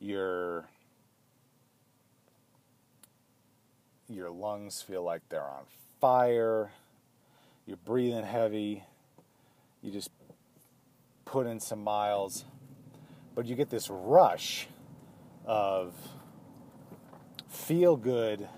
your 0.00 0.66
your 4.08 4.30
lungs 4.30 4.82
feel 4.82 5.02
like 5.02 5.22
they're 5.30 5.40
on 5.40 5.64
fire 6.00 6.70
you're 7.66 7.76
breathing 7.76 8.24
heavy, 8.24 8.82
you 9.82 9.92
just 9.92 10.10
put 11.24 11.46
in 11.46 11.60
some 11.60 11.82
miles, 11.82 12.44
but 13.34 13.46
you 13.46 13.54
get 13.54 13.70
this 13.70 13.88
rush 13.90 14.66
of 15.44 15.94
feel 17.48 17.96
good 17.96 18.48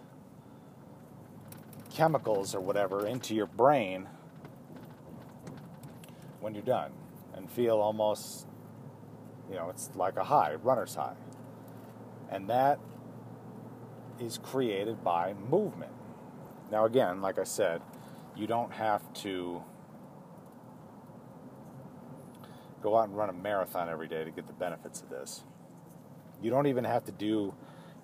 chemicals 1.95 2.55
or 2.55 2.61
whatever 2.61 3.07
into 3.07 3.35
your 3.35 3.47
brain 3.47 4.09
when 6.41 6.55
you're 6.55 6.63
done 6.63 6.93
and 7.35 7.51
feel 7.51 7.77
almost, 7.77 8.47
you 9.49 9.57
know, 9.57 9.71
it's 9.71 9.91
like 9.95 10.17
a 10.17 10.25
high, 10.25 10.55
runner's 10.55 10.95
high. 10.95 11.15
And 12.31 12.49
that 12.51 12.79
is 14.21 14.39
created 14.39 15.03
by 15.05 15.35
movement. 15.51 15.93
Now, 16.71 16.85
again, 16.85 17.21
like 17.21 17.39
I 17.39 17.45
said, 17.45 17.81
you 18.37 18.47
don't 18.47 18.73
have 18.73 19.13
to 19.15 19.63
go 22.85 22.99
out 22.99 23.09
and 23.09 23.17
run 23.17 23.31
a 23.31 23.33
marathon 23.33 23.89
every 23.89 24.07
day 24.07 24.25
to 24.25 24.31
get 24.31 24.47
the 24.47 24.53
benefits 24.53 25.01
of 25.01 25.09
this. 25.09 25.43
You 26.43 26.51
don't 26.51 26.67
even 26.67 26.85
have 26.85 27.03
to 27.07 27.13
do, 27.13 27.55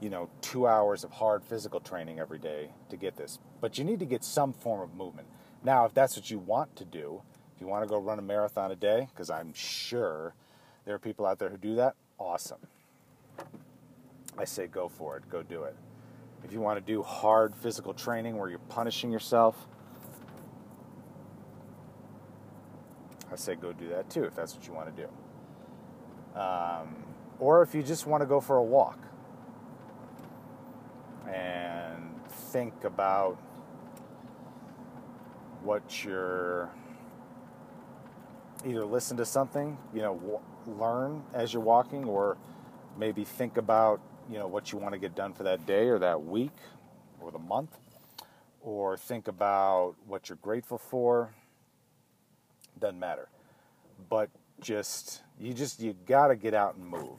you 0.00 0.08
know, 0.08 0.30
two 0.40 0.66
hours 0.66 1.04
of 1.04 1.10
hard 1.12 1.44
physical 1.44 1.80
training 1.80 2.18
every 2.18 2.38
day 2.38 2.70
to 2.88 2.96
get 2.96 3.14
this. 3.14 3.38
But 3.60 3.76
you 3.76 3.84
need 3.84 3.98
to 3.98 4.06
get 4.06 4.24
some 4.24 4.54
form 4.54 4.80
of 4.80 4.94
movement. 4.94 5.28
Now, 5.62 5.84
if 5.84 5.92
that's 5.92 6.16
what 6.16 6.30
you 6.30 6.38
want 6.38 6.74
to 6.76 6.86
do, 6.86 7.20
if 7.54 7.60
you 7.60 7.66
want 7.66 7.84
to 7.84 7.88
go 7.90 7.98
run 7.98 8.18
a 8.18 8.22
marathon 8.22 8.72
a 8.72 8.76
day, 8.76 9.06
because 9.12 9.28
I'm 9.28 9.52
sure 9.52 10.34
there 10.86 10.94
are 10.94 10.98
people 10.98 11.26
out 11.26 11.38
there 11.38 11.50
who 11.50 11.58
do 11.58 11.74
that, 11.74 11.94
awesome. 12.18 12.60
I 14.38 14.46
say 14.46 14.66
go 14.66 14.88
for 14.88 15.18
it, 15.18 15.28
go 15.28 15.42
do 15.42 15.64
it. 15.64 15.76
If 16.42 16.54
you 16.54 16.60
want 16.60 16.78
to 16.78 16.92
do 16.92 17.02
hard 17.02 17.54
physical 17.54 17.92
training 17.92 18.38
where 18.38 18.48
you're 18.48 18.58
punishing 18.70 19.12
yourself, 19.12 19.68
I 23.32 23.36
say 23.36 23.54
go 23.54 23.72
do 23.72 23.88
that 23.90 24.10
too 24.10 24.24
if 24.24 24.34
that's 24.34 24.54
what 24.54 24.66
you 24.66 24.72
want 24.72 24.94
to 24.94 25.02
do. 25.02 26.40
Um, 26.40 26.96
or 27.38 27.62
if 27.62 27.74
you 27.74 27.82
just 27.82 28.06
want 28.06 28.22
to 28.22 28.26
go 28.26 28.40
for 28.40 28.56
a 28.56 28.62
walk 28.62 28.98
and 31.28 32.20
think 32.28 32.84
about 32.84 33.38
what 35.62 36.04
you're 36.04 36.70
either 38.66 38.84
listen 38.84 39.16
to 39.16 39.24
something, 39.24 39.76
you 39.94 40.02
know, 40.02 40.14
w- 40.16 40.40
learn 40.66 41.22
as 41.32 41.52
you're 41.52 41.62
walking, 41.62 42.04
or 42.04 42.36
maybe 42.98 43.24
think 43.24 43.56
about, 43.56 44.00
you 44.30 44.38
know, 44.38 44.46
what 44.46 44.70
you 44.72 44.78
want 44.78 44.92
to 44.92 44.98
get 44.98 45.14
done 45.14 45.32
for 45.32 45.44
that 45.44 45.64
day 45.66 45.88
or 45.88 45.98
that 45.98 46.22
week 46.22 46.56
or 47.20 47.30
the 47.30 47.38
month, 47.38 47.78
or 48.60 48.96
think 48.96 49.28
about 49.28 49.94
what 50.06 50.28
you're 50.28 50.38
grateful 50.42 50.78
for 50.78 51.34
doesn't 52.80 52.98
matter. 52.98 53.28
But 54.08 54.30
just 54.60 55.22
you 55.38 55.54
just 55.54 55.80
you 55.80 55.94
got 56.06 56.28
to 56.28 56.36
get 56.36 56.54
out 56.54 56.76
and 56.76 56.86
move. 56.86 57.18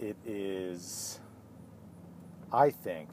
It 0.00 0.16
is 0.26 1.20
I 2.52 2.70
think 2.70 3.08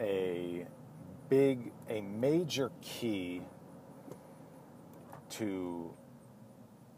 a 0.00 0.66
big, 1.28 1.72
a 1.88 2.00
major 2.00 2.70
key 2.80 3.42
to 5.30 5.92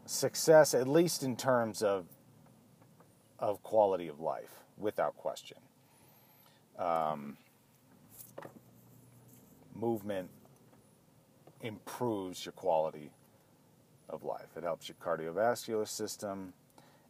success, 0.05 0.73
at 0.73 0.87
least 0.87 1.23
in 1.23 1.35
terms 1.35 1.81
of 1.81 2.05
of 3.37 3.63
quality 3.63 4.07
of 4.07 4.19
life, 4.19 4.63
without 4.77 5.15
question. 5.15 5.57
Um, 6.77 7.37
movement 9.79 10.29
improves 11.61 12.45
your 12.45 12.53
quality 12.53 13.11
of 14.09 14.23
life. 14.23 14.55
It 14.55 14.63
helps 14.63 14.89
your 14.89 14.95
cardiovascular 15.03 15.87
system, 15.87 16.53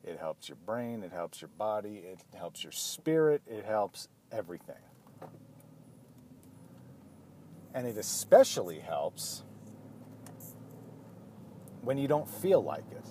it 0.04 0.18
helps 0.20 0.50
your 0.50 0.58
brain, 0.66 1.04
it 1.04 1.12
helps 1.12 1.42
your 1.42 1.50
body, 1.58 1.98
it 1.98 2.20
helps 2.38 2.64
your 2.64 2.72
spirit, 2.72 3.42
it 3.48 3.66
helps 3.66 4.08
everything. 4.32 4.76
And 7.74 7.86
it 7.86 7.98
especially 7.98 8.80
helps 8.80 9.44
when 11.82 11.98
you 11.98 12.08
don't 12.08 12.28
feel 12.28 12.64
like 12.64 12.86
it. 12.92 13.06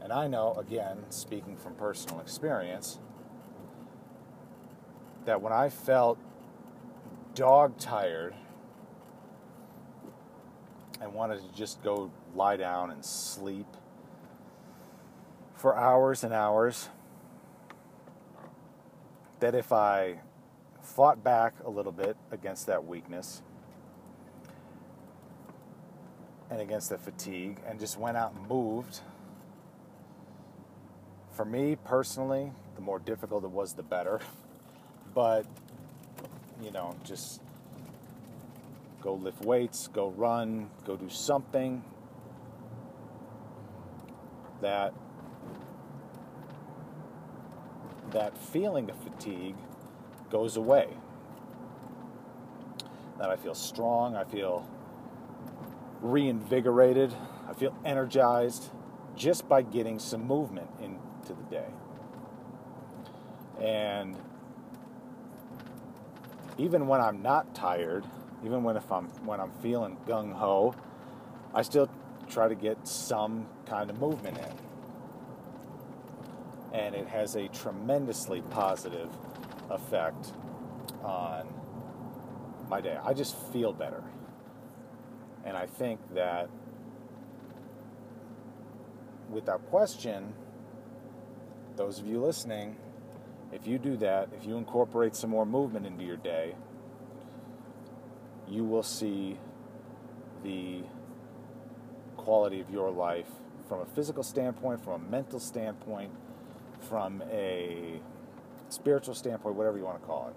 And 0.00 0.12
I 0.12 0.26
know, 0.26 0.54
again, 0.54 1.04
speaking 1.10 1.56
from 1.56 1.74
personal 1.74 2.20
experience, 2.20 2.98
that 5.24 5.40
when 5.40 5.52
I 5.52 5.68
felt 5.68 6.18
dog 7.34 7.78
tired 7.78 8.34
and 11.00 11.12
wanted 11.14 11.40
to 11.40 11.56
just 11.56 11.82
go 11.82 12.10
lie 12.34 12.56
down 12.56 12.90
and 12.90 13.04
sleep 13.04 13.66
for 15.56 15.76
hours 15.76 16.24
and 16.24 16.32
hours, 16.32 16.88
that 19.40 19.54
if 19.54 19.72
I 19.72 20.20
fought 20.80 21.22
back 21.22 21.54
a 21.64 21.70
little 21.70 21.92
bit 21.92 22.16
against 22.30 22.66
that 22.66 22.84
weakness 22.84 23.42
and 26.50 26.60
against 26.60 26.90
the 26.90 26.98
fatigue 26.98 27.58
and 27.66 27.78
just 27.78 27.98
went 27.98 28.16
out 28.16 28.34
and 28.34 28.48
moved, 28.48 29.00
for 31.32 31.44
me 31.44 31.76
personally, 31.76 32.52
the 32.74 32.80
more 32.80 32.98
difficult 32.98 33.44
it 33.44 33.50
was, 33.50 33.74
the 33.74 33.82
better. 33.82 34.20
But, 35.14 35.44
you 36.62 36.70
know, 36.70 36.96
just 37.04 37.40
go 39.02 39.14
lift 39.14 39.42
weights, 39.42 39.88
go 39.88 40.10
run, 40.10 40.70
go 40.84 40.96
do 40.96 41.08
something 41.08 41.82
that 44.60 44.94
that 48.12 48.36
feeling 48.36 48.90
of 48.90 48.96
fatigue 48.98 49.56
goes 50.30 50.56
away. 50.56 50.88
That 53.18 53.30
I 53.30 53.36
feel 53.36 53.54
strong, 53.54 54.16
I 54.16 54.24
feel 54.24 54.68
reinvigorated, 56.00 57.14
I 57.48 57.54
feel 57.54 57.74
energized 57.84 58.70
just 59.16 59.48
by 59.48 59.62
getting 59.62 59.98
some 59.98 60.26
movement 60.26 60.68
into 60.80 61.34
the 61.34 61.42
day. 61.50 61.66
And 63.60 64.16
even 66.62 66.86
when 66.86 67.00
I'm 67.00 67.22
not 67.22 67.56
tired, 67.56 68.04
even 68.44 68.62
when 68.62 68.76
if 68.76 68.90
I'm 68.92 69.06
when 69.26 69.40
I'm 69.40 69.50
feeling 69.62 69.96
gung 70.06 70.32
ho, 70.32 70.76
I 71.52 71.62
still 71.62 71.90
try 72.30 72.46
to 72.46 72.54
get 72.54 72.86
some 72.86 73.46
kind 73.66 73.90
of 73.90 73.98
movement 73.98 74.38
in. 74.38 74.54
And 76.72 76.94
it 76.94 77.08
has 77.08 77.34
a 77.34 77.48
tremendously 77.48 78.42
positive 78.42 79.10
effect 79.70 80.32
on 81.02 81.48
my 82.68 82.80
day. 82.80 82.96
I 83.04 83.12
just 83.12 83.36
feel 83.52 83.72
better. 83.72 84.02
And 85.44 85.56
I 85.56 85.66
think 85.66 85.98
that 86.14 86.48
without 89.30 89.66
question, 89.68 90.32
those 91.76 91.98
of 91.98 92.06
you 92.06 92.20
listening, 92.20 92.76
if 93.52 93.66
you 93.66 93.78
do 93.78 93.96
that, 93.98 94.28
if 94.36 94.46
you 94.46 94.56
incorporate 94.56 95.14
some 95.14 95.30
more 95.30 95.46
movement 95.46 95.86
into 95.86 96.04
your 96.04 96.16
day, 96.16 96.54
you 98.48 98.64
will 98.64 98.82
see 98.82 99.38
the 100.42 100.80
quality 102.16 102.60
of 102.60 102.70
your 102.70 102.90
life 102.90 103.28
from 103.68 103.80
a 103.80 103.86
physical 103.86 104.22
standpoint, 104.22 104.82
from 104.82 105.06
a 105.06 105.10
mental 105.10 105.38
standpoint, 105.38 106.10
from 106.80 107.22
a 107.30 108.00
spiritual 108.68 109.14
standpoint, 109.14 109.54
whatever 109.54 109.78
you 109.78 109.84
want 109.84 110.00
to 110.00 110.06
call 110.06 110.28
it. 110.28 110.34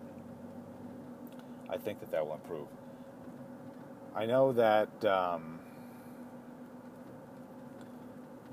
I 1.69 1.77
think 1.77 1.99
that 1.99 2.11
that 2.11 2.25
will 2.25 2.35
improve. 2.35 2.67
I 4.15 4.25
know 4.25 4.53
that 4.53 5.03
um, 5.03 5.59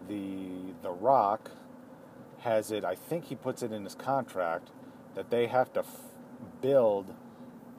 the 0.08 0.72
the 0.82 0.90
Rock 0.90 1.50
has 2.42 2.70
it. 2.70 2.84
I 2.84 2.94
think 2.94 3.26
he 3.26 3.34
puts 3.34 3.62
it 3.62 3.72
in 3.72 3.84
his 3.84 3.94
contract 3.94 4.68
that 5.14 5.30
they 5.30 5.46
have 5.46 5.72
to 5.74 5.80
f- 5.80 6.00
build 6.60 7.14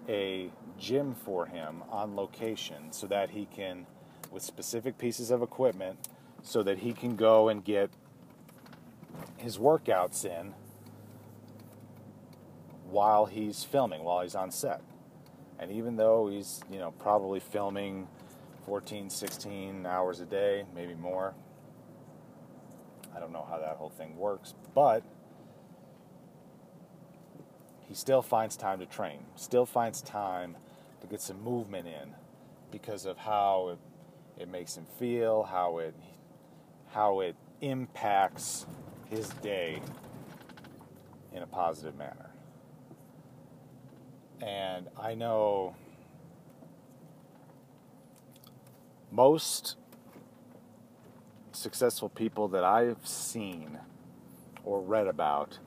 a 0.08 0.52
gym 0.78 1.15
for 1.15 1.45
him 1.45 1.84
on 1.89 2.15
location 2.15 2.91
so 2.91 3.08
that 3.08 3.32
he 3.32 3.45
can, 3.45 3.86
with 4.32 4.43
specific 4.43 4.97
pieces 4.97 5.32
of 5.32 5.41
equipment, 5.41 6.08
so 6.41 6.63
that 6.63 6.80
he 6.80 6.93
can 6.93 7.15
go 7.15 7.49
and 7.49 7.63
get 7.63 7.89
his 9.38 9.58
workouts 9.58 10.26
in 10.26 10.54
while 12.89 13.26
he's 13.26 13.63
filming, 13.63 14.04
while 14.04 14.21
he's 14.21 14.36
on 14.36 14.52
set. 14.52 14.82
And 15.60 15.71
even 15.71 15.95
though 15.95 16.28
he's, 16.28 16.62
you 16.71 16.80
know, 16.80 16.91
probably 16.91 17.39
filming 17.39 18.08
14, 18.65 19.10
16 19.10 19.86
hours 19.86 20.19
a 20.19 20.26
day, 20.26 20.65
maybe 20.76 20.93
more, 20.95 21.34
I 23.15 23.19
don't 23.19 23.32
know 23.32 23.45
how 23.49 23.60
that 23.60 23.78
whole 23.78 23.89
thing 23.89 24.17
works, 24.17 24.54
but 24.73 25.04
he 27.88 27.93
still 27.93 28.21
finds 28.21 28.56
time 28.56 28.80
to 28.80 28.86
train, 28.86 29.19
still 29.36 29.65
finds 29.65 30.02
time 30.02 30.58
to 31.02 31.08
get 31.08 31.21
some 31.21 31.41
movement 31.43 31.88
in 31.88 32.15
because 32.71 33.06
of 33.06 33.17
how 33.17 33.69
it, 33.69 34.41
it 34.41 34.49
makes 34.49 34.76
him 34.76 34.86
feel, 34.97 35.43
how 35.43 35.78
it 35.80 35.93
how 36.91 37.21
it 37.21 37.36
impacts 37.62 38.67
his 39.10 39.30
day 39.41 39.82
in 41.34 41.41
a 41.41 41.47
positive 41.47 41.97
manner. 41.97 42.30
And 44.41 44.88
I 44.95 45.15
know 45.15 45.76
most 49.12 49.76
successful 51.63 52.10
people 52.10 52.49
that 52.49 52.63
I've 52.65 53.08
seen 53.08 53.80
or 54.65 54.82
read 54.82 55.08
about 55.08 55.60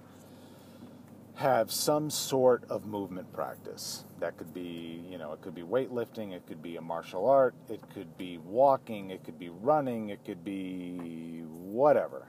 have 1.37 1.71
some 1.71 2.11
sort 2.11 2.65
of 2.71 2.87
movement 2.87 3.33
practice. 3.33 4.05
That 4.21 4.37
could 4.37 4.53
be, 4.53 5.03
you 5.09 5.19
know, 5.19 5.33
it 5.33 5.41
could 5.41 5.55
be 5.55 5.63
weightlifting, 5.63 6.33
it 6.33 6.47
could 6.47 6.63
be 6.63 6.77
a 6.77 6.81
martial 6.83 7.29
art, 7.29 7.55
it 7.69 7.81
could 7.95 8.17
be 8.17 8.39
walking, 8.39 9.11
it 9.11 9.25
could 9.25 9.39
be 9.39 9.49
running, 9.49 10.11
it 10.11 10.25
could 10.25 10.45
be 10.45 11.43
whatever. 11.47 12.27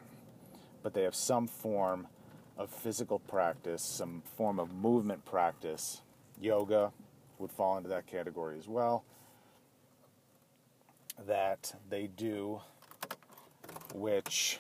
But 0.82 0.94
they 0.94 1.04
have 1.04 1.16
some 1.16 1.48
form 1.48 2.08
of 2.58 2.70
physical 2.70 3.20
practice, 3.20 3.84
some 3.84 4.24
form 4.36 4.60
of 4.60 4.74
movement 4.74 5.26
practice. 5.26 6.02
Yoga 6.40 6.92
would 7.38 7.52
fall 7.52 7.78
into 7.78 7.90
that 7.90 8.08
category 8.08 8.58
as 8.58 8.68
well. 8.68 9.04
That 11.28 11.74
they 11.90 12.08
do, 12.08 12.62
which 13.94 14.60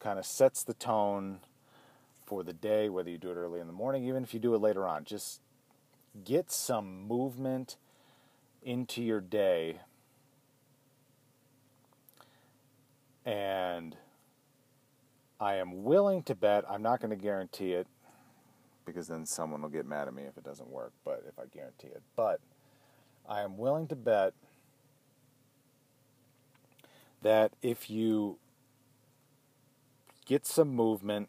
kind 0.00 0.18
of 0.18 0.26
sets 0.26 0.62
the 0.62 0.74
tone 0.74 1.40
for 2.26 2.42
the 2.42 2.52
day, 2.52 2.88
whether 2.88 3.10
you 3.10 3.18
do 3.18 3.30
it 3.30 3.36
early 3.36 3.60
in 3.60 3.66
the 3.66 3.72
morning, 3.72 4.04
even 4.04 4.22
if 4.22 4.34
you 4.34 4.40
do 4.40 4.54
it 4.54 4.58
later 4.58 4.86
on. 4.86 5.04
Just 5.04 5.40
get 6.24 6.50
some 6.50 7.06
movement 7.06 7.76
into 8.62 9.02
your 9.02 9.20
day. 9.20 9.80
And 13.24 13.96
I 15.40 15.56
am 15.56 15.84
willing 15.84 16.22
to 16.24 16.34
bet, 16.34 16.64
I'm 16.68 16.82
not 16.82 17.00
going 17.00 17.10
to 17.10 17.16
guarantee 17.16 17.72
it 17.72 17.86
because 18.84 19.08
then 19.08 19.24
someone 19.24 19.62
will 19.62 19.70
get 19.70 19.86
mad 19.86 20.08
at 20.08 20.14
me 20.14 20.24
if 20.24 20.36
it 20.36 20.44
doesn't 20.44 20.68
work, 20.68 20.92
but 21.04 21.24
if 21.28 21.38
I 21.38 21.44
guarantee 21.54 21.88
it. 21.88 22.02
But 22.16 22.40
I 23.28 23.40
am 23.40 23.56
willing 23.56 23.86
to 23.88 23.96
bet 23.96 24.34
that 27.24 27.52
if 27.60 27.90
you 27.90 28.38
get 30.24 30.46
some 30.46 30.68
movement 30.68 31.28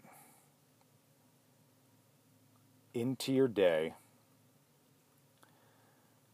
into 2.93 3.34
your 3.34 3.47
day. 3.47 3.95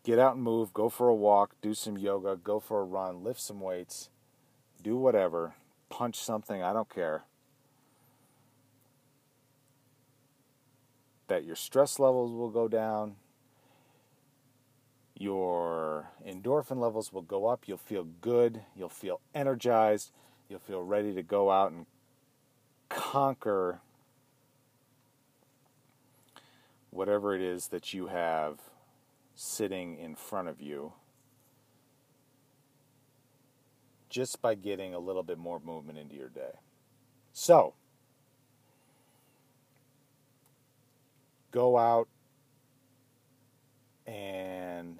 Get 0.04 0.19
out 0.19 0.34
and 0.36 0.43
move, 0.43 0.74
go 0.74 0.89
for 0.89 1.08
a 1.08 1.15
walk, 1.15 1.56
do 1.62 1.74
some 1.74 1.97
yoga, 1.97 2.36
go 2.36 2.60
for 2.60 2.82
a 2.82 2.84
run, 2.84 3.24
lift 3.24 3.39
some 3.39 3.62
weights, 3.62 4.10
do 4.82 4.97
whatever, 4.97 5.54
punch 5.89 6.17
something, 6.17 6.62
I 6.62 6.74
don't 6.74 6.89
care. 6.89 7.24
that 11.32 11.45
your 11.45 11.56
stress 11.56 11.97
levels 11.97 12.34
will 12.34 12.50
go 12.50 12.67
down, 12.67 13.15
your 15.21 16.10
endorphin 16.27 16.77
levels 16.77 17.13
will 17.13 17.21
go 17.21 17.45
up, 17.45 17.67
you'll 17.67 17.77
feel 17.77 18.03
good, 18.21 18.62
you'll 18.75 18.89
feel 18.89 19.21
energized, 19.36 20.12
you'll 20.49 20.60
feel 20.60 20.81
ready 20.81 21.13
to 21.13 21.21
go 21.21 21.51
out 21.51 21.71
and 21.71 21.86
conquer 22.89 23.81
whatever 26.89 27.36
it 27.36 27.41
is 27.41 27.67
that 27.67 27.93
you 27.93 28.07
have 28.07 28.60
sitting 29.36 29.97
in 29.97 30.15
front 30.15 30.47
of 30.47 30.60
you 30.60 30.93
just 34.10 34.41
by 34.41 34.55
getting 34.55 34.93
a 34.93 34.99
little 34.99 35.23
bit 35.23 35.38
more 35.38 35.60
movement 35.63 35.97
into 35.99 36.15
your 36.15 36.29
day. 36.29 36.60
So, 37.31 37.75
go 41.51 41.77
out 41.77 42.07
and 44.05 44.99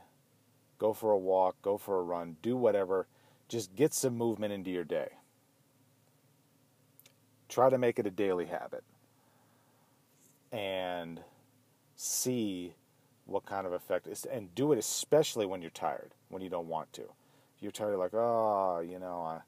go 0.82 0.94
for 0.94 1.12
a 1.12 1.18
walk, 1.18 1.56
go 1.62 1.78
for 1.78 2.00
a 2.00 2.02
run, 2.02 2.38
do 2.42 2.58
whatever. 2.58 3.06
Just 3.48 3.76
get 3.76 3.94
some 3.94 4.18
movement 4.18 4.52
into 4.52 4.72
your 4.72 4.84
day. 4.84 5.10
Try 7.48 7.70
to 7.70 7.78
make 7.78 8.00
it 8.00 8.08
a 8.08 8.10
daily 8.10 8.48
habit. 8.48 8.84
And 10.52 11.22
see 11.96 12.74
what 13.26 13.46
kind 13.46 13.68
of 13.68 13.74
effect 13.74 14.08
is 14.08 14.26
and 14.26 14.54
do 14.56 14.72
it 14.72 14.80
especially 14.80 15.46
when 15.46 15.62
you're 15.62 15.70
tired, 15.70 16.16
when 16.30 16.42
you 16.42 16.50
don't 16.50 16.68
want 16.68 16.92
to. 16.94 17.04
If 17.04 17.62
you're 17.62 17.72
tired 17.72 17.98
like, 17.98 18.16
"Oh, 18.16 18.80
you 18.80 18.98
know, 18.98 19.22
I 19.22 19.42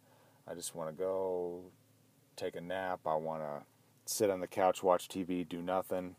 I 0.48 0.54
just 0.54 0.76
want 0.76 0.92
to 0.92 0.96
go 0.96 1.64
take 2.36 2.56
a 2.56 2.62
nap. 2.62 3.00
I 3.08 3.16
want 3.16 3.42
to 3.42 3.64
sit 4.06 4.30
on 4.30 4.40
the 4.40 4.48
couch, 4.48 4.84
watch 4.84 5.08
TV, 5.10 5.44
do 5.44 5.64
nothing." 5.64 6.16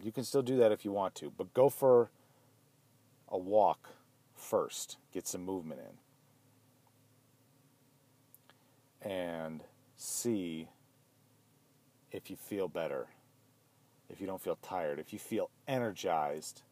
You 0.00 0.12
can 0.12 0.22
still 0.22 0.42
do 0.42 0.56
that 0.58 0.70
if 0.70 0.84
you 0.84 0.92
want 0.92 1.16
to, 1.16 1.30
but 1.36 1.52
go 1.52 1.68
for 1.68 2.10
a 3.30 3.38
walk 3.38 3.90
first. 4.34 4.96
Get 5.12 5.26
some 5.26 5.44
movement 5.44 5.80
in. 9.02 9.10
And 9.10 9.62
see 9.96 10.68
if 12.12 12.30
you 12.30 12.36
feel 12.36 12.68
better 12.68 13.08
if 14.10 14.20
you 14.20 14.26
don't 14.26 14.42
feel 14.42 14.58
tired, 14.60 14.98
if 14.98 15.12
you 15.12 15.18
feel 15.18 15.50
energized 15.68 16.62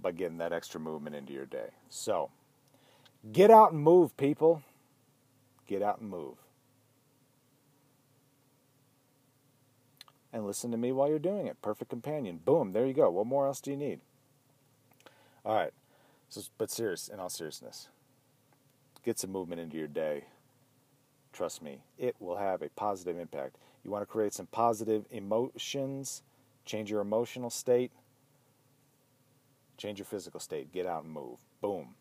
by 0.00 0.12
getting 0.12 0.38
that 0.38 0.52
extra 0.52 0.78
movement 0.78 1.16
into 1.16 1.32
your 1.32 1.46
day. 1.46 1.70
So, 1.88 2.30
get 3.32 3.50
out 3.50 3.72
and 3.72 3.82
move, 3.82 4.16
people. 4.16 4.62
Get 5.66 5.82
out 5.82 6.00
and 6.00 6.08
move. 6.08 6.36
And 10.32 10.46
listen 10.46 10.70
to 10.70 10.76
me 10.76 10.92
while 10.92 11.08
you're 11.08 11.18
doing 11.18 11.46
it. 11.46 11.60
Perfect 11.62 11.90
companion. 11.90 12.40
Boom, 12.44 12.72
there 12.72 12.86
you 12.86 12.92
go. 12.92 13.10
What 13.10 13.26
more 13.26 13.46
else 13.46 13.60
do 13.60 13.70
you 13.70 13.76
need? 13.76 14.00
All 15.46 15.54
right. 15.54 15.72
So, 16.28 16.42
but 16.58 16.72
serious, 16.72 17.06
in 17.06 17.20
all 17.20 17.28
seriousness, 17.28 17.88
get 19.04 19.16
some 19.16 19.30
movement 19.30 19.60
into 19.60 19.76
your 19.76 19.86
day. 19.86 20.24
Trust 21.32 21.62
me, 21.62 21.82
it 21.96 22.16
will 22.18 22.36
have 22.36 22.62
a 22.62 22.68
positive 22.70 23.16
impact. 23.16 23.56
You 23.84 23.92
want 23.92 24.02
to 24.02 24.06
create 24.06 24.34
some 24.34 24.46
positive 24.46 25.04
emotions, 25.12 26.22
change 26.64 26.90
your 26.90 27.00
emotional 27.00 27.48
state, 27.48 27.92
change 29.78 30.00
your 30.00 30.06
physical 30.06 30.40
state, 30.40 30.72
get 30.72 30.84
out 30.84 31.04
and 31.04 31.12
move. 31.12 31.38
Boom. 31.60 31.94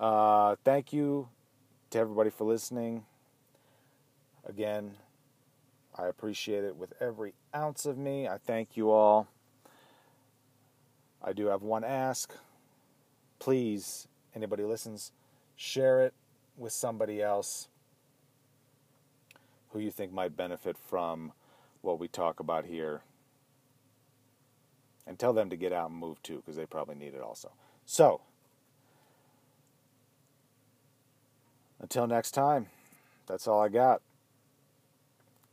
Uh, 0.00 0.56
thank 0.64 0.92
you 0.92 1.28
to 1.90 1.98
everybody 2.00 2.30
for 2.30 2.44
listening. 2.44 3.04
Again, 4.44 4.94
I 5.96 6.06
appreciate 6.06 6.64
it 6.64 6.74
with 6.74 6.94
every 7.00 7.34
ounce 7.54 7.86
of 7.86 7.96
me. 7.96 8.26
I 8.26 8.38
thank 8.38 8.76
you 8.76 8.90
all. 8.90 9.28
I 11.22 11.32
do 11.32 11.46
have 11.46 11.62
one 11.62 11.84
ask. 11.84 12.32
Please, 13.38 14.08
anybody 14.34 14.62
who 14.62 14.68
listens, 14.68 15.12
share 15.54 16.00
it 16.02 16.14
with 16.56 16.72
somebody 16.72 17.22
else 17.22 17.68
who 19.70 19.78
you 19.78 19.90
think 19.90 20.12
might 20.12 20.36
benefit 20.36 20.76
from 20.78 21.32
what 21.82 21.98
we 21.98 22.08
talk 22.08 22.40
about 22.40 22.64
here. 22.64 23.02
And 25.06 25.18
tell 25.18 25.32
them 25.32 25.50
to 25.50 25.56
get 25.56 25.72
out 25.72 25.90
and 25.90 25.98
move 25.98 26.22
too, 26.22 26.36
because 26.36 26.56
they 26.56 26.66
probably 26.66 26.96
need 26.96 27.14
it 27.14 27.20
also. 27.20 27.52
So, 27.84 28.22
until 31.78 32.06
next 32.06 32.32
time, 32.32 32.66
that's 33.26 33.46
all 33.46 33.60
I 33.60 33.68
got. 33.68 34.02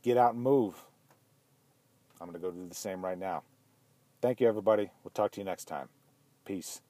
Get 0.02 0.16
out 0.16 0.34
and 0.34 0.42
move. 0.42 0.74
I'm 2.20 2.28
going 2.28 2.40
to 2.40 2.46
go 2.46 2.50
do 2.50 2.66
the 2.68 2.74
same 2.74 3.04
right 3.04 3.18
now. 3.18 3.42
Thank 4.20 4.40
you, 4.40 4.48
everybody. 4.48 4.90
We'll 5.02 5.12
talk 5.12 5.32
to 5.32 5.40
you 5.40 5.44
next 5.44 5.66
time. 5.66 5.88
Peace. 6.44 6.80